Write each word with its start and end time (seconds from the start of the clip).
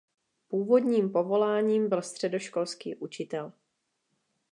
Původním 0.47 1.11
povoláním 1.11 1.89
byl 1.89 2.01
středoškolský 2.01 2.95
učitel. 2.95 3.51